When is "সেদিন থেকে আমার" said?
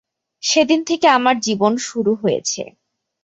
0.43-1.35